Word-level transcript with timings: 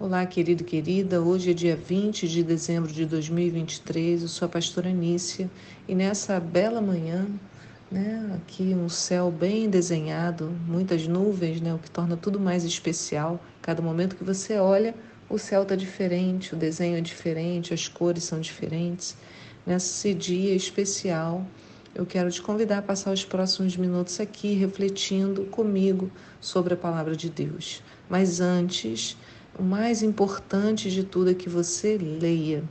Olá, 0.00 0.24
querido 0.24 0.62
e 0.62 0.64
querida. 0.64 1.20
Hoje 1.20 1.50
é 1.50 1.52
dia 1.52 1.74
20 1.74 2.28
de 2.28 2.44
dezembro 2.44 2.92
de 2.92 3.04
2023. 3.04 4.22
Eu 4.22 4.28
sou 4.28 4.46
a 4.46 4.48
pastora 4.48 4.92
Nícia 4.92 5.50
e 5.88 5.94
nessa 5.94 6.38
bela 6.38 6.80
manhã, 6.80 7.26
né, 7.90 8.32
aqui 8.36 8.62
um 8.62 8.88
céu 8.88 9.28
bem 9.28 9.68
desenhado, 9.68 10.52
muitas 10.68 11.08
nuvens, 11.08 11.60
né, 11.60 11.74
o 11.74 11.78
que 11.78 11.90
torna 11.90 12.16
tudo 12.16 12.38
mais 12.38 12.62
especial. 12.62 13.42
Cada 13.60 13.82
momento 13.82 14.14
que 14.14 14.22
você 14.22 14.56
olha, 14.56 14.94
o 15.28 15.36
céu 15.36 15.62
está 15.64 15.74
diferente, 15.74 16.54
o 16.54 16.56
desenho 16.56 16.96
é 16.96 17.00
diferente, 17.00 17.74
as 17.74 17.88
cores 17.88 18.22
são 18.22 18.38
diferentes. 18.38 19.16
Nesse 19.66 20.14
dia 20.14 20.54
especial, 20.54 21.44
eu 21.92 22.06
quero 22.06 22.30
te 22.30 22.40
convidar 22.40 22.78
a 22.78 22.82
passar 22.82 23.12
os 23.12 23.24
próximos 23.24 23.76
minutos 23.76 24.20
aqui 24.20 24.54
refletindo 24.54 25.46
comigo 25.46 26.08
sobre 26.40 26.74
a 26.74 26.76
palavra 26.76 27.16
de 27.16 27.28
Deus. 27.28 27.82
Mas 28.08 28.40
antes, 28.40 29.16
o 29.58 29.62
mais 29.62 30.04
importante 30.04 30.88
de 30.88 31.02
tudo 31.02 31.30
é 31.30 31.34
que 31.34 31.48
você 31.48 31.98
leia. 31.98 32.62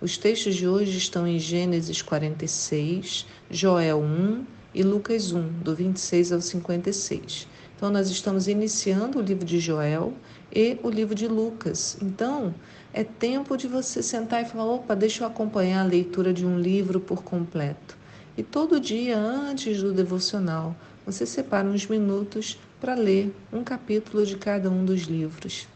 Os 0.00 0.18
textos 0.18 0.56
de 0.56 0.66
hoje 0.66 0.98
estão 0.98 1.24
em 1.24 1.38
Gênesis 1.38 2.02
46, 2.02 3.26
Joel 3.48 4.00
1 4.00 4.44
e 4.74 4.82
Lucas 4.82 5.30
1, 5.30 5.60
do 5.60 5.72
26 5.72 6.32
ao 6.32 6.40
56. 6.40 7.46
Então, 7.76 7.90
nós 7.90 8.10
estamos 8.10 8.48
iniciando 8.48 9.20
o 9.20 9.22
livro 9.22 9.44
de 9.44 9.60
Joel 9.60 10.12
e 10.52 10.78
o 10.82 10.90
livro 10.90 11.14
de 11.14 11.28
Lucas. 11.28 11.96
Então, 12.02 12.52
é 12.92 13.04
tempo 13.04 13.56
de 13.56 13.68
você 13.68 14.02
sentar 14.02 14.42
e 14.42 14.48
falar: 14.48 14.64
opa, 14.64 14.96
deixa 14.96 15.22
eu 15.22 15.28
acompanhar 15.28 15.82
a 15.82 15.88
leitura 15.88 16.32
de 16.32 16.44
um 16.44 16.58
livro 16.58 16.98
por 16.98 17.22
completo. 17.22 17.96
E 18.36 18.42
todo 18.42 18.80
dia, 18.80 19.16
antes 19.16 19.80
do 19.80 19.92
devocional, 19.92 20.74
você 21.06 21.24
separa 21.24 21.68
uns 21.68 21.86
minutos 21.86 22.58
para 22.80 22.94
ler 22.94 23.32
um 23.52 23.62
capítulo 23.62 24.26
de 24.26 24.36
cada 24.36 24.68
um 24.68 24.84
dos 24.84 25.02
livros. 25.02 25.68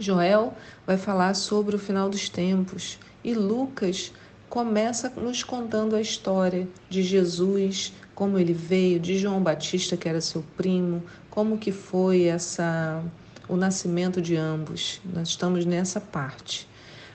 Joel 0.00 0.54
vai 0.86 0.96
falar 0.96 1.34
sobre 1.34 1.76
o 1.76 1.78
final 1.78 2.08
dos 2.08 2.28
tempos 2.28 2.98
e 3.22 3.34
Lucas 3.34 4.12
começa 4.48 5.10
nos 5.10 5.44
contando 5.44 5.94
a 5.94 6.00
história 6.00 6.66
de 6.88 7.02
Jesus, 7.02 7.92
como 8.14 8.38
ele 8.38 8.54
veio, 8.54 8.98
de 8.98 9.18
João 9.18 9.42
Batista 9.42 9.96
que 9.96 10.08
era 10.08 10.20
seu 10.20 10.42
primo, 10.56 11.02
como 11.30 11.58
que 11.58 11.70
foi 11.70 12.24
essa 12.24 13.04
o 13.46 13.56
nascimento 13.56 14.22
de 14.22 14.36
ambos. 14.36 15.00
Nós 15.04 15.28
estamos 15.28 15.66
nessa 15.66 16.00
parte. 16.00 16.68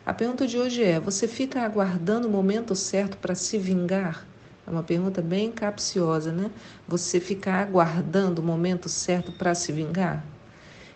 A 0.05 0.13
pergunta 0.13 0.45
de 0.45 0.57
hoje 0.57 0.83
é: 0.83 0.99
você 0.99 1.27
fica 1.27 1.61
aguardando 1.61 2.27
o 2.27 2.31
momento 2.31 2.75
certo 2.75 3.17
para 3.17 3.33
se 3.33 3.57
vingar? 3.57 4.25
É 4.67 4.69
uma 4.69 4.83
pergunta 4.83 5.21
bem 5.21 5.51
capciosa, 5.51 6.31
né? 6.31 6.51
Você 6.87 7.19
ficar 7.19 7.61
aguardando 7.61 8.41
o 8.41 8.45
momento 8.45 8.89
certo 8.89 9.31
para 9.31 9.55
se 9.55 9.71
vingar? 9.71 10.23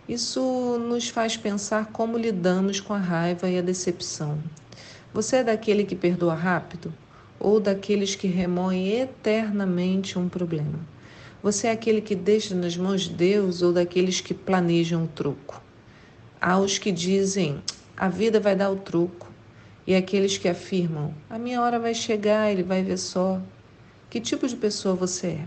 Isso 0.10 0.80
nos 0.80 1.08
faz 1.08 1.38
pensar 1.38 1.92
como 1.92 2.18
lidamos 2.18 2.80
com 2.80 2.96
a 2.96 2.98
raiva 2.98 3.48
e 3.48 3.60
a 3.60 3.62
decepção. 3.62 4.40
Você 5.14 5.36
é 5.36 5.44
daquele 5.44 5.84
que 5.84 5.96
perdoa 5.96 6.34
rápido 6.34 6.92
ou 7.40 7.60
daqueles 7.60 8.16
que 8.16 8.26
remoem 8.26 8.90
eternamente 9.02 10.18
um 10.18 10.28
problema? 10.28 10.80
Você 11.44 11.68
é 11.68 11.72
aquele 11.72 12.02
que 12.02 12.16
deixa 12.16 12.56
nas 12.56 12.76
mãos 12.76 13.04
de 13.04 13.12
Deus 13.12 13.62
ou 13.62 13.72
daqueles 13.72 14.20
que 14.20 14.34
planejam 14.34 15.04
o 15.04 15.08
troco? 15.08 15.62
Há 16.42 16.58
os 16.58 16.80
que 16.80 16.92
dizem: 16.92 17.62
a 17.96 18.10
vida 18.10 18.40
vai 18.40 18.56
dar 18.56 18.72
o 18.72 18.78
troco, 18.78 19.28
e 19.86 19.94
aqueles 19.94 20.40
que 20.40 20.48
afirmam: 20.48 21.14
a 21.30 21.38
minha 21.38 21.62
hora 21.62 21.78
vai 21.78 21.94
chegar, 21.94 22.52
ele 22.52 22.64
vai 22.64 22.82
ver 22.82 22.98
só. 22.98 23.40
Que 24.10 24.20
tipo 24.20 24.48
de 24.48 24.56
pessoa 24.56 24.96
você 24.96 25.28
é? 25.28 25.46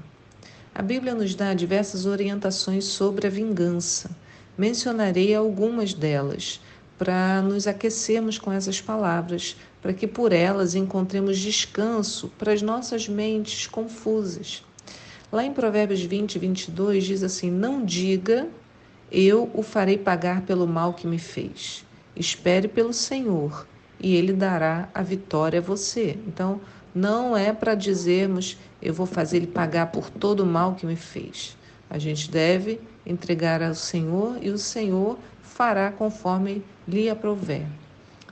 A 0.73 0.83
Bíblia 0.83 1.17
nos 1.17 1.35
dá 1.35 1.53
diversas 1.53 2.07
orientações 2.07 2.85
sobre 2.85 3.27
a 3.27 3.31
vingança. 3.31 4.22
Mencionarei 4.57 5.35
algumas 5.35 5.95
delas 5.95 6.61
para 6.99 7.43
nos 7.43 7.67
aquecermos 7.67 8.39
com 8.39 8.53
essas 8.53 8.81
palavras, 8.81 9.57
para 9.81 9.93
que 9.93 10.07
por 10.07 10.33
elas 10.33 10.75
encontremos 10.75 11.39
descanso 11.39 12.31
para 12.39 12.53
as 12.53 12.63
nossas 12.63 13.09
mentes 13.09 13.67
confusas. 13.67 14.63
Lá 15.33 15.45
em 15.45 15.53
Provérbios 15.53 16.03
20, 16.03 16.39
22 16.39 17.05
diz 17.05 17.23
assim: 17.23 17.51
Não 17.51 17.85
diga, 17.85 18.47
eu 19.11 19.51
o 19.55 19.63
farei 19.63 19.99
pagar 19.99 20.43
pelo 20.43 20.67
mal 20.67 20.95
que 20.95 21.07
me 21.07 21.19
fez. 21.19 21.85
Espere 22.15 22.69
pelo 22.69 22.93
Senhor 22.93 23.67
e 23.99 24.15
ele 24.15 24.33
dará 24.33 24.89
a 24.93 25.03
vitória 25.03 25.59
a 25.59 25.63
você. 25.63 26.19
Então, 26.27 26.61
não 26.95 27.37
é 27.37 27.53
para 27.53 27.75
dizermos, 27.75 28.59
eu 28.81 28.93
vou 28.93 29.07
fazer 29.07 29.39
ele 29.39 29.47
pagar 29.47 29.87
por 29.87 30.11
todo 30.11 30.41
o 30.41 30.47
mal 30.47 30.75
que 30.75 30.85
me 30.85 30.97
fez. 30.97 31.57
A 31.93 31.99
gente 31.99 32.31
deve 32.31 32.81
entregar 33.05 33.63
ao 33.63 33.75
Senhor 33.75 34.39
e 34.41 34.49
o 34.49 34.57
Senhor 34.57 35.19
fará 35.43 35.93
conforme 35.93 36.65
lhe 36.89 37.11
aprouver. 37.11 37.67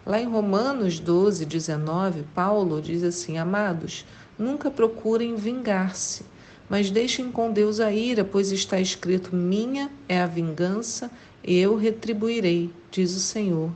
Lá 0.06 0.19
em 0.19 0.25
Romanos 0.25 0.98
12, 0.98 1.44
19, 1.44 2.22
Paulo 2.34 2.81
diz 2.81 3.03
assim: 3.03 3.37
Amados, 3.37 4.06
nunca 4.38 4.71
procurem 4.71 5.34
vingar-se, 5.34 6.25
mas 6.71 6.91
deixem 6.91 7.31
com 7.31 7.53
Deus 7.53 7.81
a 7.81 7.93
ira, 7.93 8.25
pois 8.25 8.50
está 8.50 8.81
escrito: 8.81 9.37
Minha 9.37 9.91
é 10.09 10.22
a 10.22 10.27
vingança, 10.27 11.10
eu 11.44 11.77
retribuirei, 11.77 12.71
diz 12.91 13.15
o 13.15 13.21
Senhor. 13.21 13.71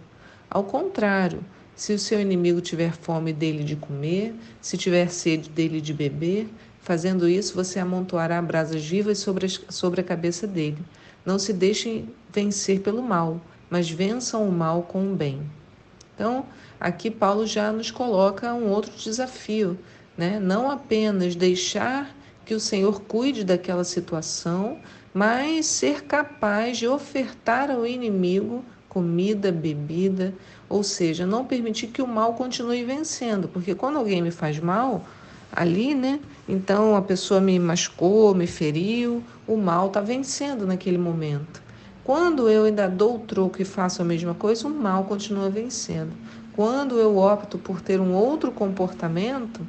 Ao 0.48 0.64
contrário, 0.64 1.44
se 1.76 1.92
o 1.92 1.98
seu 1.98 2.18
inimigo 2.18 2.62
tiver 2.62 2.94
fome 2.94 3.34
dele 3.34 3.62
de 3.62 3.76
comer, 3.76 4.34
se 4.62 4.78
tiver 4.78 5.10
sede 5.10 5.50
dele 5.50 5.78
de 5.78 5.92
beber, 5.92 6.48
Fazendo 6.84 7.26
isso, 7.26 7.54
você 7.54 7.78
amontoará 7.78 8.42
brasas 8.42 8.84
vivas 8.84 9.18
sobre, 9.18 9.48
sobre 9.48 10.02
a 10.02 10.04
cabeça 10.04 10.46
dele. 10.46 10.76
Não 11.24 11.38
se 11.38 11.50
deixem 11.50 12.10
vencer 12.30 12.80
pelo 12.80 13.02
mal, 13.02 13.40
mas 13.70 13.90
vençam 13.90 14.46
o 14.46 14.52
mal 14.52 14.82
com 14.82 15.10
o 15.10 15.16
bem. 15.16 15.40
Então, 16.14 16.44
aqui 16.78 17.10
Paulo 17.10 17.46
já 17.46 17.72
nos 17.72 17.90
coloca 17.90 18.52
um 18.52 18.68
outro 18.68 18.92
desafio, 18.98 19.78
né? 20.14 20.38
Não 20.38 20.70
apenas 20.70 21.34
deixar 21.34 22.14
que 22.44 22.54
o 22.54 22.60
Senhor 22.60 23.00
cuide 23.00 23.44
daquela 23.44 23.82
situação, 23.82 24.78
mas 25.14 25.64
ser 25.64 26.04
capaz 26.04 26.76
de 26.76 26.86
ofertar 26.86 27.70
ao 27.70 27.86
inimigo 27.86 28.62
comida, 28.90 29.50
bebida, 29.50 30.34
ou 30.68 30.82
seja, 30.82 31.26
não 31.26 31.46
permitir 31.46 31.88
que 31.88 32.02
o 32.02 32.06
mal 32.06 32.34
continue 32.34 32.84
vencendo, 32.84 33.48
porque 33.48 33.74
quando 33.74 33.98
alguém 33.98 34.20
me 34.20 34.30
faz 34.30 34.60
mal, 34.60 35.04
ali, 35.54 35.94
né? 35.94 36.20
Então 36.48 36.96
a 36.96 37.02
pessoa 37.02 37.40
me 37.40 37.58
machucou, 37.58 38.34
me 38.34 38.46
feriu, 38.46 39.22
o 39.46 39.56
mal 39.56 39.86
está 39.86 40.00
vencendo 40.00 40.66
naquele 40.66 40.98
momento. 40.98 41.62
Quando 42.02 42.50
eu 42.50 42.64
ainda 42.64 42.88
dou 42.88 43.16
o 43.16 43.20
troco 43.20 43.62
e 43.62 43.64
faço 43.64 44.02
a 44.02 44.04
mesma 44.04 44.34
coisa, 44.34 44.66
o 44.66 44.70
mal 44.70 45.04
continua 45.04 45.48
vencendo. 45.48 46.12
Quando 46.52 46.98
eu 46.98 47.16
opto 47.16 47.56
por 47.56 47.80
ter 47.80 48.00
um 48.00 48.12
outro 48.12 48.52
comportamento, 48.52 49.62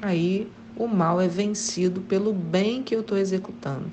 aí 0.00 0.48
o 0.76 0.86
mal 0.86 1.20
é 1.20 1.28
vencido 1.28 2.00
pelo 2.00 2.32
bem 2.32 2.82
que 2.82 2.94
eu 2.94 3.00
estou 3.00 3.18
executando. 3.18 3.90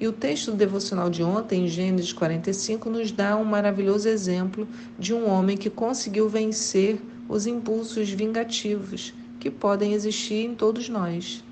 E 0.00 0.06
o 0.06 0.12
texto 0.12 0.52
devocional 0.52 1.10
de 1.10 1.24
ontem, 1.24 1.64
em 1.64 1.68
Gênesis 1.68 2.12
45, 2.12 2.88
nos 2.88 3.10
dá 3.10 3.36
um 3.36 3.44
maravilhoso 3.44 4.08
exemplo 4.08 4.68
de 4.96 5.12
um 5.12 5.28
homem 5.28 5.56
que 5.56 5.68
conseguiu 5.68 6.28
vencer 6.28 7.00
os 7.28 7.46
impulsos 7.48 8.08
vingativos 8.08 9.12
que 9.38 9.50
podem 9.50 9.92
existir 9.92 10.44
em 10.44 10.54
todos 10.54 10.88
nós. 10.88 11.44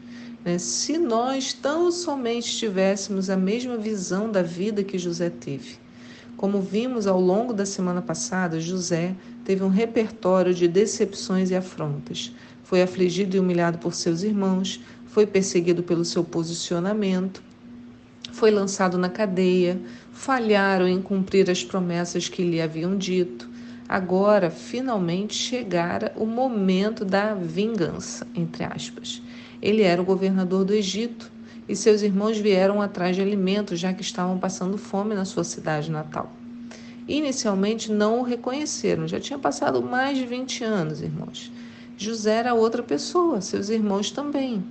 Né? 0.44 0.58
Se 0.58 0.96
nós 0.98 1.52
tão 1.52 1.90
somente 1.90 2.56
tivéssemos 2.56 3.28
a 3.30 3.36
mesma 3.36 3.76
visão 3.76 4.30
da 4.30 4.42
vida 4.42 4.84
que 4.84 4.98
José 4.98 5.30
teve. 5.30 5.76
Como 6.36 6.60
vimos 6.60 7.06
ao 7.06 7.20
longo 7.20 7.52
da 7.52 7.64
semana 7.64 8.02
passada, 8.02 8.60
José 8.60 9.14
teve 9.44 9.64
um 9.64 9.68
repertório 9.68 10.52
de 10.52 10.68
decepções 10.68 11.50
e 11.50 11.56
afrontas. 11.56 12.32
Foi 12.62 12.82
afligido 12.82 13.36
e 13.36 13.40
humilhado 13.40 13.78
por 13.78 13.94
seus 13.94 14.22
irmãos, 14.22 14.80
foi 15.06 15.26
perseguido 15.26 15.82
pelo 15.82 16.04
seu 16.04 16.22
posicionamento, 16.22 17.42
foi 18.32 18.50
lançado 18.50 18.98
na 18.98 19.08
cadeia, 19.08 19.80
falharam 20.12 20.86
em 20.86 21.00
cumprir 21.00 21.50
as 21.50 21.64
promessas 21.64 22.28
que 22.28 22.42
lhe 22.42 22.60
haviam 22.60 22.98
dito, 22.98 23.48
Agora, 23.88 24.50
finalmente, 24.50 25.34
chegara 25.34 26.12
o 26.16 26.26
momento 26.26 27.04
da 27.04 27.34
vingança, 27.34 28.26
entre 28.34 28.64
aspas. 28.64 29.22
Ele 29.62 29.82
era 29.82 30.02
o 30.02 30.04
governador 30.04 30.64
do 30.64 30.74
Egito 30.74 31.30
e 31.68 31.76
seus 31.76 32.02
irmãos 32.02 32.36
vieram 32.38 32.82
atrás 32.82 33.14
de 33.14 33.22
alimentos, 33.22 33.78
já 33.78 33.92
que 33.92 34.02
estavam 34.02 34.38
passando 34.38 34.76
fome 34.76 35.14
na 35.14 35.24
sua 35.24 35.44
cidade 35.44 35.90
natal. 35.90 36.32
Inicialmente 37.08 37.92
não 37.92 38.20
o 38.20 38.22
reconheceram, 38.22 39.06
já 39.06 39.20
tinha 39.20 39.38
passado 39.38 39.80
mais 39.80 40.18
de 40.18 40.26
20 40.26 40.64
anos, 40.64 41.00
irmãos. 41.00 41.52
José 41.96 42.34
era 42.34 42.54
outra 42.54 42.82
pessoa, 42.82 43.40
seus 43.40 43.68
irmãos 43.68 44.10
também. 44.10 44.64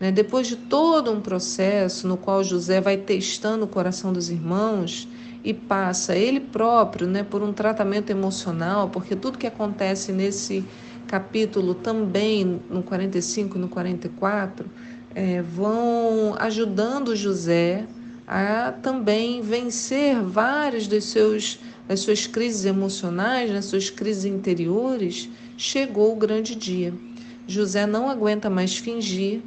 Né? 0.00 0.12
Depois 0.12 0.46
de 0.46 0.56
todo 0.56 1.10
um 1.10 1.20
processo 1.20 2.06
no 2.06 2.16
qual 2.16 2.44
José 2.44 2.80
vai 2.80 2.96
testando 2.96 3.64
o 3.64 3.68
coração 3.68 4.12
dos 4.12 4.30
irmãos, 4.30 5.08
e 5.44 5.54
passa 5.54 6.16
ele 6.16 6.40
próprio 6.40 7.06
né, 7.06 7.22
por 7.22 7.42
um 7.42 7.52
tratamento 7.52 8.10
emocional, 8.10 8.90
porque 8.90 9.14
tudo 9.14 9.38
que 9.38 9.46
acontece 9.46 10.12
nesse 10.12 10.64
capítulo 11.06 11.74
também, 11.74 12.60
no 12.68 12.82
45 12.82 13.56
e 13.56 13.60
no 13.60 13.68
44, 13.68 14.68
é, 15.14 15.40
vão 15.40 16.34
ajudando 16.38 17.16
José 17.16 17.86
a 18.26 18.72
também 18.72 19.40
vencer 19.40 20.20
vários 20.22 20.86
dos 20.86 21.04
seus 21.04 21.58
nas 21.88 22.00
suas 22.00 22.26
crises 22.26 22.66
emocionais, 22.66 23.50
nas 23.50 23.64
suas 23.64 23.88
crises 23.88 24.26
interiores, 24.26 25.30
chegou 25.56 26.12
o 26.12 26.16
grande 26.16 26.54
dia. 26.54 26.92
José 27.46 27.86
não 27.86 28.10
aguenta 28.10 28.50
mais 28.50 28.76
fingir 28.76 29.40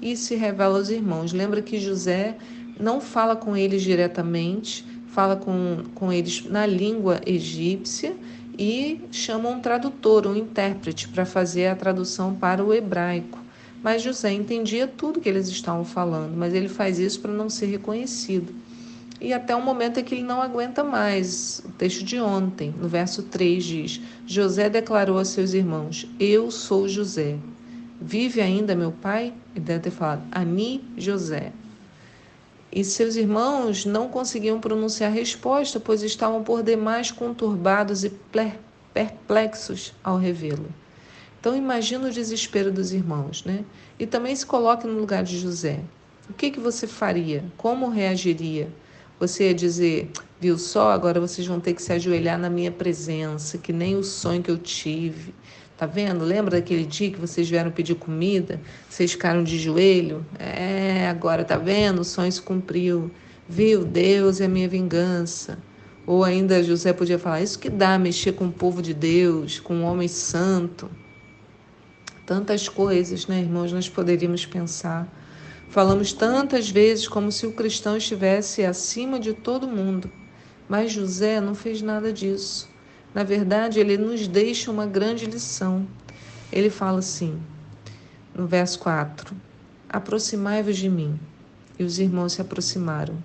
e 0.00 0.16
se 0.16 0.34
revela 0.34 0.78
aos 0.78 0.90
irmãos. 0.90 1.32
Lembra 1.32 1.62
que 1.62 1.78
José 1.78 2.36
não 2.78 3.00
fala 3.00 3.36
com 3.36 3.56
eles 3.56 3.82
diretamente, 3.82 4.84
fala 5.08 5.36
com, 5.36 5.84
com 5.94 6.12
eles 6.12 6.44
na 6.44 6.66
língua 6.66 7.20
egípcia 7.24 8.16
e 8.58 9.00
chama 9.10 9.48
um 9.48 9.60
tradutor, 9.60 10.26
um 10.26 10.36
intérprete, 10.36 11.08
para 11.08 11.24
fazer 11.24 11.66
a 11.68 11.76
tradução 11.76 12.34
para 12.34 12.64
o 12.64 12.72
hebraico. 12.72 13.38
Mas 13.82 14.02
José 14.02 14.32
entendia 14.32 14.86
tudo 14.86 15.20
que 15.20 15.28
eles 15.28 15.48
estavam 15.48 15.84
falando, 15.84 16.36
mas 16.36 16.54
ele 16.54 16.68
faz 16.68 16.98
isso 16.98 17.20
para 17.20 17.32
não 17.32 17.50
ser 17.50 17.66
reconhecido. 17.66 18.54
E 19.20 19.32
até 19.32 19.54
o 19.54 19.62
momento 19.62 20.00
em 20.00 20.04
que 20.04 20.14
ele 20.14 20.22
não 20.22 20.42
aguenta 20.42 20.82
mais. 20.82 21.62
O 21.64 21.68
texto 21.70 22.04
de 22.04 22.18
ontem, 22.18 22.74
no 22.80 22.88
verso 22.88 23.22
3, 23.22 23.64
diz: 23.64 24.00
José 24.26 24.68
declarou 24.68 25.18
a 25.18 25.24
seus 25.24 25.54
irmãos: 25.54 26.06
Eu 26.18 26.50
sou 26.50 26.88
José. 26.88 27.36
Vive 28.06 28.42
ainda 28.42 28.76
meu 28.76 28.92
pai? 28.92 29.32
Ele 29.56 29.64
deve 29.64 29.84
ter 29.84 29.90
falado: 29.90 30.22
Ani 30.30 30.84
José. 30.94 31.52
E 32.70 32.84
seus 32.84 33.16
irmãos 33.16 33.86
não 33.86 34.10
conseguiam 34.10 34.60
pronunciar 34.60 35.10
a 35.10 35.14
resposta, 35.14 35.80
pois 35.80 36.02
estavam 36.02 36.44
por 36.44 36.62
demais 36.62 37.10
conturbados 37.10 38.04
e 38.04 38.12
perplexos 38.92 39.94
ao 40.04 40.18
revê-lo. 40.18 40.68
Então 41.40 41.56
imagina 41.56 42.08
o 42.08 42.10
desespero 42.10 42.70
dos 42.70 42.92
irmãos, 42.92 43.42
né? 43.42 43.64
E 43.98 44.04
também 44.04 44.36
se 44.36 44.44
coloque 44.44 44.86
no 44.86 44.98
lugar 44.98 45.24
de 45.24 45.38
José. 45.38 45.80
O 46.28 46.34
que, 46.34 46.50
que 46.50 46.60
você 46.60 46.86
faria? 46.86 47.42
Como 47.56 47.88
reagiria? 47.88 48.68
Você 49.18 49.44
ia 49.44 49.54
dizer, 49.54 50.10
viu 50.38 50.58
só, 50.58 50.90
agora 50.90 51.18
vocês 51.18 51.46
vão 51.46 51.58
ter 51.58 51.72
que 51.72 51.82
se 51.82 51.92
ajoelhar 51.92 52.38
na 52.38 52.50
minha 52.50 52.70
presença, 52.70 53.56
que 53.56 53.72
nem 53.72 53.96
o 53.96 54.04
sonho 54.04 54.42
que 54.42 54.50
eu 54.50 54.58
tive. 54.58 55.32
Tá 55.76 55.86
vendo? 55.86 56.24
Lembra 56.24 56.60
daquele 56.60 56.84
dia 56.84 57.10
que 57.10 57.20
vocês 57.20 57.50
vieram 57.50 57.70
pedir 57.70 57.96
comida? 57.96 58.60
Vocês 58.88 59.10
ficaram 59.12 59.42
de 59.42 59.58
joelho? 59.58 60.24
É, 60.38 61.08
agora 61.08 61.44
tá 61.44 61.56
vendo? 61.56 62.00
O 62.00 62.04
sonho 62.04 62.30
se 62.30 62.40
cumpriu. 62.40 63.10
Viu? 63.48 63.84
Deus 63.84 64.40
é 64.40 64.44
a 64.44 64.48
minha 64.48 64.68
vingança. 64.68 65.58
Ou 66.06 66.22
ainda 66.22 66.62
José 66.62 66.92
podia 66.92 67.18
falar: 67.18 67.40
Isso 67.40 67.58
que 67.58 67.68
dá 67.68 67.98
mexer 67.98 68.32
com 68.32 68.46
o 68.46 68.52
povo 68.52 68.80
de 68.80 68.94
Deus, 68.94 69.58
com 69.58 69.74
um 69.74 69.84
homem 69.84 70.06
santo. 70.06 70.88
Tantas 72.24 72.68
coisas, 72.68 73.26
né, 73.26 73.40
irmãos, 73.40 73.72
nós 73.72 73.88
poderíamos 73.88 74.46
pensar. 74.46 75.08
Falamos 75.68 76.12
tantas 76.12 76.70
vezes 76.70 77.08
como 77.08 77.32
se 77.32 77.46
o 77.46 77.52
cristão 77.52 77.96
estivesse 77.96 78.64
acima 78.64 79.18
de 79.18 79.32
todo 79.32 79.66
mundo, 79.66 80.10
mas 80.68 80.92
José 80.92 81.40
não 81.40 81.54
fez 81.54 81.82
nada 81.82 82.12
disso. 82.12 82.72
Na 83.14 83.22
verdade, 83.22 83.78
ele 83.78 83.96
nos 83.96 84.26
deixa 84.26 84.72
uma 84.72 84.86
grande 84.86 85.24
lição. 85.26 85.86
Ele 86.52 86.68
fala 86.68 86.98
assim, 86.98 87.38
no 88.34 88.46
verso 88.46 88.80
4: 88.80 89.34
Aproximai-vos 89.88 90.76
de 90.76 90.88
mim. 90.88 91.18
E 91.78 91.84
os 91.84 92.00
irmãos 92.00 92.32
se 92.32 92.40
aproximaram. 92.40 93.16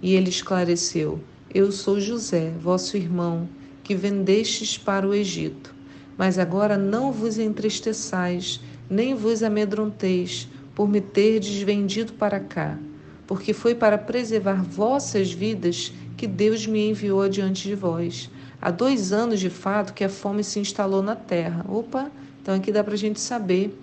E 0.00 0.14
ele 0.14 0.30
esclareceu: 0.30 1.20
Eu 1.52 1.70
sou 1.70 2.00
José, 2.00 2.52
vosso 2.58 2.96
irmão, 2.96 3.46
que 3.82 3.94
vendestes 3.94 4.78
para 4.78 5.06
o 5.06 5.14
Egito. 5.14 5.74
Mas 6.16 6.38
agora 6.38 6.78
não 6.78 7.12
vos 7.12 7.38
entristeçais, 7.38 8.60
nem 8.88 9.14
vos 9.14 9.42
amedronteis, 9.42 10.48
por 10.74 10.88
me 10.88 11.00
terdes 11.00 11.60
vendido 11.62 12.14
para 12.14 12.40
cá, 12.40 12.78
porque 13.26 13.52
foi 13.52 13.74
para 13.74 13.98
preservar 13.98 14.62
vossas 14.62 15.32
vidas 15.32 15.92
que 16.16 16.26
Deus 16.26 16.66
me 16.66 16.88
enviou 16.88 17.20
adiante 17.20 17.68
de 17.68 17.74
vós. 17.74 18.30
Há 18.64 18.70
dois 18.70 19.12
anos, 19.12 19.40
de 19.40 19.50
fato, 19.50 19.92
que 19.92 20.02
a 20.02 20.08
fome 20.08 20.42
se 20.42 20.58
instalou 20.58 21.02
na 21.02 21.14
terra. 21.14 21.64
Opa, 21.68 22.10
então 22.40 22.54
aqui 22.54 22.72
dá 22.72 22.82
para 22.82 22.94
a 22.94 22.96
gente 22.96 23.20
saber 23.20 23.78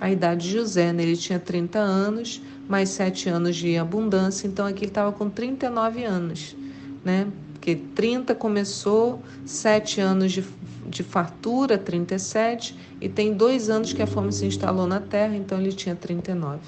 a 0.00 0.10
idade 0.10 0.48
de 0.48 0.52
José, 0.54 0.94
né? 0.94 1.02
Ele 1.02 1.16
tinha 1.16 1.38
30 1.38 1.78
anos, 1.78 2.40
mais 2.66 2.88
sete 2.88 3.28
anos 3.28 3.54
de 3.54 3.76
abundância, 3.76 4.46
então 4.46 4.66
aqui 4.66 4.84
ele 4.84 4.90
estava 4.90 5.12
com 5.12 5.28
39 5.28 6.04
anos, 6.04 6.56
né? 7.04 7.28
Porque 7.52 7.76
30 7.76 8.34
começou, 8.34 9.22
sete 9.44 10.00
anos 10.00 10.32
de 10.32 10.42
de 10.86 11.02
fartura, 11.02 11.76
37, 11.78 12.76
e 13.00 13.08
tem 13.08 13.34
dois 13.34 13.68
anos 13.68 13.92
que 13.92 14.02
a 14.02 14.06
fome 14.06 14.32
se 14.32 14.46
instalou 14.46 14.86
na 14.86 15.00
terra, 15.00 15.34
então 15.34 15.60
ele 15.60 15.72
tinha 15.72 15.96
39. 15.96 16.60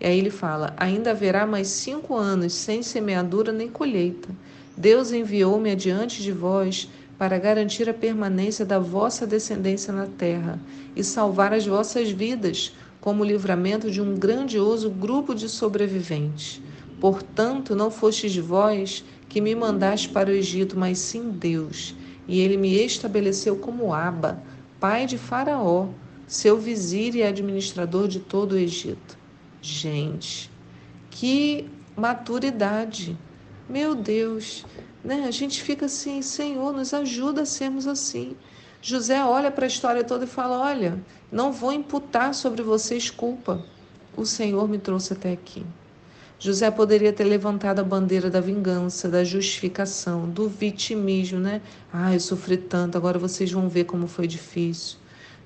E 0.00 0.06
aí 0.06 0.18
ele 0.18 0.30
fala: 0.30 0.74
ainda 0.76 1.10
haverá 1.10 1.46
mais 1.46 1.68
cinco 1.68 2.16
anos 2.16 2.52
sem 2.54 2.82
semeadura 2.82 3.52
nem 3.52 3.68
colheita. 3.68 4.28
Deus 4.76 5.12
enviou-me 5.12 5.70
adiante 5.70 6.22
de 6.22 6.32
vós 6.32 6.88
para 7.18 7.38
garantir 7.38 7.88
a 7.88 7.94
permanência 7.94 8.64
da 8.64 8.78
vossa 8.78 9.26
descendência 9.26 9.92
na 9.92 10.06
terra 10.06 10.60
e 10.94 11.02
salvar 11.02 11.52
as 11.52 11.66
vossas 11.66 12.10
vidas, 12.10 12.72
como 13.00 13.24
livramento 13.24 13.90
de 13.90 14.02
um 14.02 14.16
grandioso 14.16 14.90
grupo 14.90 15.34
de 15.34 15.48
sobreviventes. 15.48 16.60
Portanto, 17.00 17.74
não 17.74 17.90
fostes 17.90 18.36
vós 18.36 19.04
que 19.28 19.40
me 19.40 19.54
mandaste 19.54 20.08
para 20.08 20.30
o 20.30 20.34
Egito, 20.34 20.78
mas 20.78 20.98
sim 20.98 21.30
Deus 21.30 21.94
e 22.28 22.40
ele 22.40 22.56
me 22.56 22.74
estabeleceu 22.74 23.56
como 23.56 23.92
Aba, 23.92 24.42
pai 24.80 25.06
de 25.06 25.16
Faraó, 25.16 25.88
seu 26.26 26.58
vizir 26.58 27.14
e 27.14 27.22
administrador 27.22 28.08
de 28.08 28.18
todo 28.18 28.52
o 28.52 28.58
Egito. 28.58 29.16
Gente, 29.62 30.50
que 31.10 31.68
maturidade! 31.96 33.16
Meu 33.68 33.94
Deus, 33.96 34.64
né? 35.02 35.24
A 35.26 35.30
gente 35.30 35.62
fica 35.62 35.86
assim, 35.86 36.22
Senhor, 36.22 36.72
nos 36.72 36.94
ajuda 36.94 37.42
a 37.42 37.46
sermos 37.46 37.86
assim. 37.86 38.36
José 38.80 39.24
olha 39.24 39.50
para 39.50 39.64
a 39.64 39.68
história 39.68 40.04
toda 40.04 40.24
e 40.24 40.28
fala: 40.28 40.58
Olha, 40.60 41.04
não 41.30 41.52
vou 41.52 41.72
imputar 41.72 42.32
sobre 42.34 42.62
vocês 42.62 43.10
culpa. 43.10 43.66
O 44.16 44.24
Senhor 44.24 44.68
me 44.68 44.78
trouxe 44.78 45.12
até 45.12 45.32
aqui. 45.32 45.66
José 46.38 46.70
poderia 46.70 47.12
ter 47.12 47.24
levantado 47.24 47.80
a 47.80 47.84
bandeira 47.84 48.30
da 48.30 48.40
vingança, 48.40 49.08
da 49.08 49.24
justificação, 49.24 50.28
do 50.30 50.48
vitimismo, 50.48 51.40
né? 51.40 51.62
Ah, 51.92 52.12
eu 52.14 52.20
sofri 52.20 52.56
tanto, 52.58 52.96
agora 52.96 53.18
vocês 53.18 53.50
vão 53.50 53.68
ver 53.68 53.84
como 53.84 54.06
foi 54.06 54.26
difícil. 54.26 54.98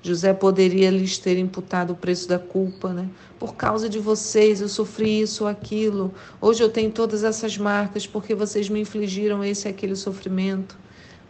José 0.03 0.33
poderia 0.33 0.89
lhes 0.89 1.19
ter 1.19 1.37
imputado 1.37 1.93
o 1.93 1.95
preço 1.95 2.27
da 2.27 2.39
culpa, 2.39 2.91
né? 2.91 3.07
Por 3.37 3.55
causa 3.55 3.87
de 3.87 3.99
vocês 3.99 4.59
eu 4.59 4.67
sofri 4.67 5.21
isso 5.21 5.43
ou 5.43 5.49
aquilo. 5.49 6.11
Hoje 6.39 6.63
eu 6.63 6.69
tenho 6.69 6.91
todas 6.91 7.23
essas 7.23 7.57
marcas 7.57 8.07
porque 8.07 8.33
vocês 8.33 8.67
me 8.67 8.79
infligiram 8.81 9.43
esse 9.43 9.67
e 9.67 9.69
aquele 9.69 9.95
sofrimento. 9.95 10.75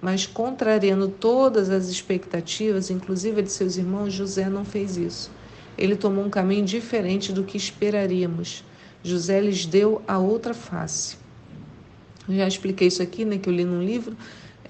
Mas 0.01 0.25
contrariando 0.25 1.09
todas 1.09 1.69
as 1.69 1.89
expectativas, 1.89 2.89
inclusive 2.89 3.41
de 3.41 3.51
seus 3.51 3.75
irmãos, 3.75 4.13
José 4.13 4.49
não 4.49 4.63
fez 4.63 4.95
isso. 4.95 5.29
Ele 5.77 5.95
tomou 5.95 6.23
um 6.23 6.29
caminho 6.29 6.65
diferente 6.65 7.33
do 7.33 7.43
que 7.43 7.57
esperaríamos. 7.57 8.63
José 9.03 9.41
lhes 9.41 9.65
deu 9.65 10.01
a 10.07 10.17
outra 10.17 10.53
face. 10.53 11.17
já 12.29 12.47
expliquei 12.47 12.87
isso 12.87 13.03
aqui, 13.03 13.25
né, 13.25 13.37
que 13.37 13.49
eu 13.49 13.53
li 13.53 13.65
num 13.65 13.83
livro 13.83 14.15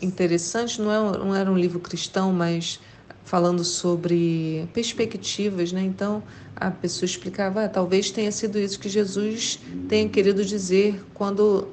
interessante, 0.02 0.82
não, 0.82 0.92
é, 0.92 1.18
não 1.18 1.36
era 1.36 1.52
um 1.52 1.58
livro 1.58 1.80
cristão, 1.80 2.34
mas 2.34 2.80
falando 3.24 3.64
sobre 3.64 4.68
perspectivas, 4.74 5.72
né? 5.72 5.82
Então 5.82 6.24
a 6.56 6.70
pessoa 6.70 7.06
explicava, 7.06 7.66
ah, 7.66 7.70
talvez 7.70 8.12
tenha 8.12 8.32
sido 8.32 8.60
isso 8.60 8.80
que 8.80 8.90
Jesus 8.90 9.60
tenha 9.88 10.08
querido 10.08 10.44
dizer 10.44 11.04
quando 11.14 11.68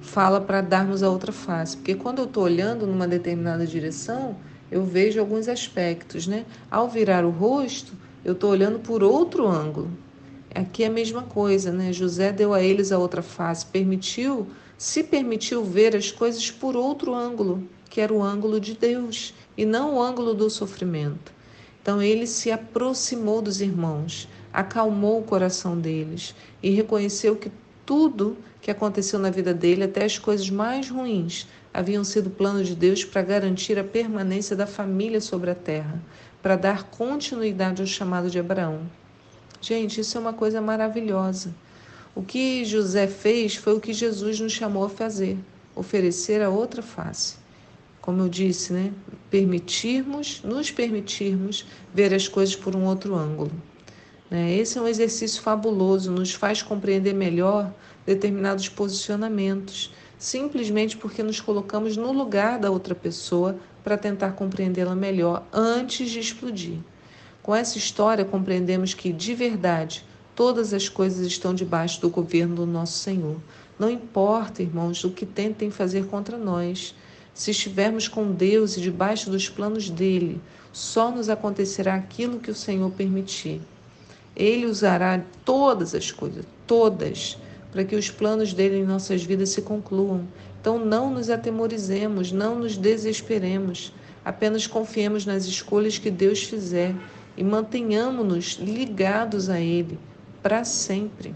fala 0.00 0.40
para 0.40 0.60
darmos 0.60 1.02
a 1.02 1.10
outra 1.10 1.32
face, 1.32 1.76
porque 1.76 1.94
quando 1.94 2.20
eu 2.20 2.24
estou 2.24 2.44
olhando 2.44 2.86
numa 2.86 3.06
determinada 3.06 3.66
direção, 3.66 4.36
eu 4.70 4.84
vejo 4.84 5.20
alguns 5.20 5.48
aspectos, 5.48 6.26
né? 6.26 6.44
Ao 6.70 6.88
virar 6.88 7.24
o 7.24 7.30
rosto, 7.30 7.92
eu 8.24 8.32
estou 8.32 8.50
olhando 8.50 8.78
por 8.78 9.02
outro 9.02 9.46
ângulo. 9.46 9.90
Aqui 10.54 10.84
é 10.84 10.86
a 10.86 10.90
mesma 10.90 11.22
coisa, 11.22 11.72
né? 11.72 11.92
José 11.92 12.32
deu 12.32 12.54
a 12.54 12.62
eles 12.62 12.92
a 12.92 12.98
outra 12.98 13.22
face, 13.22 13.66
permitiu, 13.66 14.46
se 14.78 15.02
permitiu 15.02 15.64
ver 15.64 15.94
as 15.94 16.10
coisas 16.10 16.50
por 16.50 16.76
outro 16.76 17.14
ângulo, 17.14 17.68
que 17.90 18.00
era 18.00 18.14
o 18.14 18.22
ângulo 18.22 18.60
de 18.60 18.74
Deus 18.74 19.34
e 19.58 19.66
não 19.66 19.96
o 19.96 20.02
ângulo 20.02 20.32
do 20.32 20.48
sofrimento. 20.48 21.32
Então 21.82 22.00
ele 22.00 22.26
se 22.26 22.50
aproximou 22.50 23.42
dos 23.42 23.60
irmãos, 23.60 24.28
acalmou 24.52 25.18
o 25.18 25.24
coração 25.24 25.78
deles 25.78 26.34
e 26.62 26.70
reconheceu 26.70 27.34
que 27.34 27.50
tudo 27.84 28.38
que 28.62 28.70
aconteceu 28.70 29.18
na 29.18 29.30
vida 29.30 29.52
dele, 29.52 29.84
até 29.84 30.04
as 30.04 30.18
coisas 30.18 30.48
mais 30.48 30.88
ruins, 30.88 31.48
haviam 31.74 32.04
sido 32.04 32.30
plano 32.30 32.62
de 32.62 32.76
Deus 32.76 33.04
para 33.04 33.22
garantir 33.22 33.78
a 33.78 33.84
permanência 33.84 34.54
da 34.54 34.66
família 34.66 35.20
sobre 35.20 35.50
a 35.50 35.54
terra, 35.54 36.00
para 36.40 36.56
dar 36.56 36.84
continuidade 36.84 37.80
ao 37.80 37.88
chamado 37.88 38.30
de 38.30 38.38
Abraão. 38.38 38.80
Gente, 39.60 40.00
isso 40.00 40.16
é 40.16 40.20
uma 40.20 40.32
coisa 40.32 40.60
maravilhosa. 40.60 41.52
O 42.14 42.22
que 42.22 42.64
José 42.64 43.06
fez 43.06 43.56
foi 43.56 43.74
o 43.74 43.80
que 43.80 43.92
Jesus 43.92 44.38
nos 44.38 44.52
chamou 44.52 44.84
a 44.84 44.90
fazer, 44.90 45.38
oferecer 45.74 46.42
a 46.42 46.50
outra 46.50 46.82
face. 46.82 47.39
Como 48.00 48.22
eu 48.22 48.28
disse, 48.28 48.72
né? 48.72 48.92
Permitirmos, 49.30 50.42
nos 50.42 50.70
permitirmos 50.70 51.66
ver 51.94 52.14
as 52.14 52.26
coisas 52.26 52.56
por 52.56 52.74
um 52.74 52.84
outro 52.84 53.14
ângulo. 53.14 53.52
Né? 54.30 54.54
Esse 54.54 54.78
é 54.78 54.80
um 54.80 54.88
exercício 54.88 55.42
fabuloso, 55.42 56.10
nos 56.10 56.32
faz 56.32 56.62
compreender 56.62 57.12
melhor 57.12 57.72
determinados 58.06 58.68
posicionamentos. 58.68 59.92
simplesmente 60.20 60.98
porque 60.98 61.22
nos 61.22 61.40
colocamos 61.40 61.96
no 61.96 62.12
lugar 62.12 62.58
da 62.58 62.70
outra 62.70 62.94
pessoa 62.94 63.56
para 63.82 63.96
tentar 63.96 64.32
compreendê-la 64.32 64.94
melhor 64.94 65.46
antes 65.50 66.10
de 66.10 66.20
explodir. 66.20 66.78
Com 67.42 67.54
essa 67.54 67.78
história, 67.78 68.22
compreendemos 68.22 68.92
que, 68.92 69.14
de 69.14 69.34
verdade, 69.34 70.04
todas 70.36 70.74
as 70.74 70.90
coisas 70.90 71.26
estão 71.26 71.54
debaixo 71.54 72.02
do 72.02 72.10
governo 72.10 72.54
do 72.54 72.66
nosso 72.66 72.98
Senhor. 72.98 73.38
Não 73.78 73.90
importa, 73.90 74.62
irmãos, 74.62 75.02
o 75.04 75.10
que 75.10 75.24
tentem 75.24 75.70
fazer 75.70 76.04
contra 76.04 76.36
nós. 76.36 76.94
Se 77.34 77.50
estivermos 77.50 78.08
com 78.08 78.32
Deus 78.32 78.76
e 78.76 78.80
debaixo 78.80 79.30
dos 79.30 79.48
planos 79.48 79.88
dele, 79.88 80.40
só 80.72 81.10
nos 81.10 81.28
acontecerá 81.28 81.94
aquilo 81.94 82.38
que 82.40 82.50
o 82.50 82.54
Senhor 82.54 82.90
permitir. 82.92 83.60
Ele 84.36 84.66
usará 84.66 85.22
todas 85.44 85.94
as 85.94 86.12
coisas, 86.12 86.44
todas, 86.66 87.38
para 87.72 87.84
que 87.84 87.96
os 87.96 88.10
planos 88.10 88.52
dele 88.52 88.78
em 88.78 88.84
nossas 88.84 89.22
vidas 89.22 89.50
se 89.50 89.62
concluam. 89.62 90.26
Então 90.60 90.84
não 90.84 91.10
nos 91.10 91.30
atemorizemos, 91.30 92.32
não 92.32 92.58
nos 92.58 92.76
desesperemos, 92.76 93.92
apenas 94.24 94.66
confiemos 94.66 95.24
nas 95.24 95.46
escolhas 95.46 95.98
que 95.98 96.10
Deus 96.10 96.42
fizer 96.42 96.94
e 97.36 97.42
mantenhamos-nos 97.42 98.58
ligados 98.60 99.48
a 99.48 99.58
Ele 99.60 99.98
para 100.42 100.64
sempre. 100.64 101.34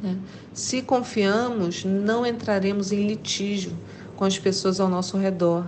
Né? 0.00 0.18
Se 0.52 0.82
confiamos, 0.82 1.84
não 1.84 2.24
entraremos 2.26 2.92
em 2.92 3.06
litígio 3.06 3.72
com 4.16 4.24
as 4.24 4.38
pessoas 4.38 4.80
ao 4.80 4.88
nosso 4.88 5.16
redor, 5.16 5.66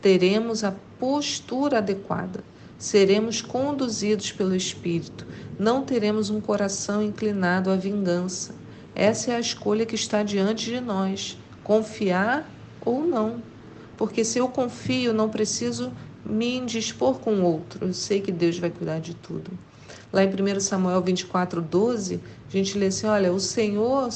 teremos 0.00 0.64
a 0.64 0.74
postura 0.98 1.78
adequada, 1.78 2.42
seremos 2.78 3.42
conduzidos 3.42 4.32
pelo 4.32 4.56
Espírito, 4.56 5.26
não 5.58 5.82
teremos 5.82 6.30
um 6.30 6.40
coração 6.40 7.02
inclinado 7.02 7.70
à 7.70 7.76
vingança. 7.76 8.54
Essa 8.94 9.32
é 9.32 9.36
a 9.36 9.40
escolha 9.40 9.86
que 9.86 9.94
está 9.94 10.22
diante 10.22 10.64
de 10.66 10.80
nós: 10.80 11.38
confiar 11.62 12.50
ou 12.84 13.06
não. 13.06 13.42
Porque 13.96 14.24
se 14.24 14.38
eu 14.38 14.48
confio, 14.48 15.12
não 15.12 15.28
preciso 15.28 15.92
me 16.24 16.56
indispor 16.56 17.18
com 17.18 17.42
outro. 17.42 17.86
Eu 17.86 17.92
sei 17.92 18.20
que 18.20 18.32
Deus 18.32 18.58
vai 18.58 18.70
cuidar 18.70 18.98
de 18.98 19.14
tudo. 19.14 19.50
Lá 20.12 20.24
em 20.24 20.28
1 20.28 20.60
Samuel 20.60 21.00
24, 21.02 21.60
12, 21.60 22.20
a 22.48 22.50
gente 22.50 22.78
lê 22.78 22.86
assim: 22.86 23.06
olha, 23.06 23.32
o 23.32 23.38
Senhor, 23.38 24.08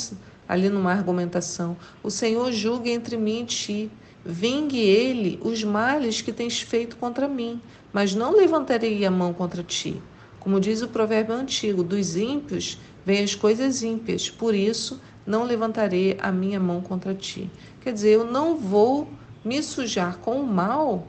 ali 0.48 0.68
numa 0.68 0.92
argumentação, 0.92 1.76
o 2.02 2.10
Senhor 2.10 2.52
julgue 2.52 2.90
entre 2.90 3.16
mim 3.16 3.42
e 3.42 3.46
ti. 3.46 3.90
Vingue 4.24 4.80
ele 4.80 5.38
os 5.42 5.62
males 5.62 6.22
que 6.22 6.32
tens 6.32 6.60
feito 6.60 6.96
contra 6.96 7.28
mim, 7.28 7.60
mas 7.92 8.14
não 8.14 8.34
levantarei 8.34 9.04
a 9.04 9.10
mão 9.10 9.34
contra 9.34 9.62
ti. 9.62 10.00
Como 10.40 10.58
diz 10.60 10.82
o 10.82 10.88
provérbio 10.88 11.34
antigo, 11.34 11.82
dos 11.82 12.16
ímpios 12.16 12.78
vêm 13.04 13.22
as 13.22 13.34
coisas 13.34 13.82
ímpias, 13.82 14.30
por 14.30 14.54
isso 14.54 15.00
não 15.26 15.44
levantarei 15.44 16.16
a 16.20 16.30
minha 16.30 16.60
mão 16.60 16.80
contra 16.80 17.14
ti. 17.14 17.50
Quer 17.82 17.92
dizer, 17.92 18.10
eu 18.10 18.24
não 18.24 18.56
vou 18.56 19.08
me 19.44 19.62
sujar 19.62 20.18
com 20.18 20.40
o 20.40 20.46
mal 20.46 21.06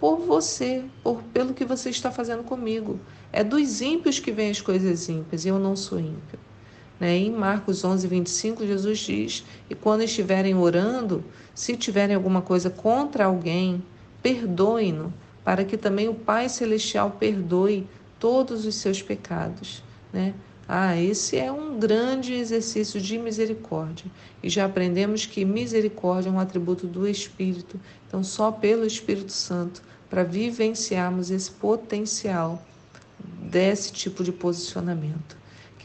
por 0.00 0.18
você, 0.18 0.84
por 1.02 1.22
pelo 1.24 1.54
que 1.54 1.64
você 1.64 1.90
está 1.90 2.10
fazendo 2.10 2.42
comigo. 2.42 2.98
É 3.32 3.42
dos 3.42 3.80
ímpios 3.80 4.18
que 4.18 4.32
vêm 4.32 4.50
as 4.50 4.60
coisas 4.60 5.08
ímpias 5.08 5.44
e 5.44 5.48
eu 5.48 5.58
não 5.58 5.76
sou 5.76 5.98
ímpio. 5.98 6.38
Né? 6.98 7.16
Em 7.16 7.30
Marcos 7.30 7.84
11, 7.84 8.06
25, 8.06 8.66
Jesus 8.66 8.98
diz: 8.98 9.44
E 9.68 9.74
quando 9.74 10.02
estiverem 10.02 10.54
orando, 10.54 11.24
se 11.54 11.76
tiverem 11.76 12.16
alguma 12.16 12.42
coisa 12.42 12.70
contra 12.70 13.26
alguém, 13.26 13.82
perdoem-no, 14.22 15.12
para 15.44 15.64
que 15.64 15.76
também 15.76 16.08
o 16.08 16.14
Pai 16.14 16.48
Celestial 16.48 17.12
perdoe 17.12 17.86
todos 18.18 18.66
os 18.66 18.74
seus 18.76 19.02
pecados. 19.02 19.82
Né? 20.12 20.34
Ah, 20.68 20.96
esse 21.00 21.36
é 21.36 21.52
um 21.52 21.78
grande 21.78 22.34
exercício 22.34 23.00
de 23.00 23.16
misericórdia. 23.18 24.06
E 24.42 24.48
já 24.48 24.64
aprendemos 24.64 25.24
que 25.24 25.44
misericórdia 25.44 26.28
é 26.28 26.32
um 26.32 26.40
atributo 26.40 26.88
do 26.88 27.06
Espírito. 27.06 27.78
Então, 28.08 28.24
só 28.24 28.50
pelo 28.50 28.84
Espírito 28.84 29.32
Santo, 29.32 29.80
para 30.10 30.24
vivenciarmos 30.24 31.30
esse 31.30 31.50
potencial 31.50 32.60
desse 33.40 33.92
tipo 33.92 34.24
de 34.24 34.32
posicionamento. 34.32 35.36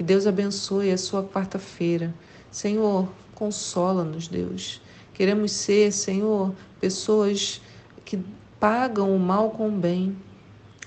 Que 0.01 0.05
Deus 0.05 0.25
abençoe 0.25 0.89
a 0.89 0.98
sua 0.98 1.24
quarta-feira. 1.24 2.12
Senhor, 2.50 3.08
consola-nos, 3.36 4.27
Deus. 4.27 4.81
Queremos 5.13 5.51
ser, 5.51 5.91
Senhor, 5.91 6.55
pessoas 6.79 7.62
que 8.03 8.20
pagam 8.60 9.15
o 9.15 9.20
mal 9.20 9.51
com 9.51 9.67
o 9.67 9.72
bem 9.72 10.17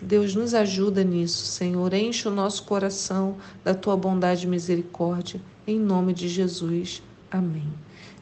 Deus 0.02 0.34
nos 0.34 0.52
ajuda 0.52 1.04
nisso, 1.04 1.46
Senhor. 1.46 1.94
Enche 1.94 2.26
o 2.26 2.32
nosso 2.32 2.64
coração 2.64 3.36
da 3.62 3.72
tua 3.72 3.96
bondade 3.96 4.46
e 4.46 4.50
misericórdia. 4.50 5.40
Em 5.64 5.78
nome 5.78 6.12
de 6.12 6.28
Jesus. 6.28 7.00
Amém. 7.30 7.72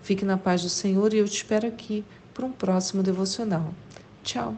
Fique 0.03 0.27
na 0.27 0.37
paz 0.37 0.61
do 0.61 0.69
Senhor 0.69 1.15
e 1.15 1.17
eu 1.17 1.25
te 1.25 1.37
espero 1.37 1.67
aqui 1.67 2.05
para 2.35 2.45
um 2.45 2.53
próximo 2.53 3.03
devocional. 3.03 3.73
Tchau. 4.23 4.55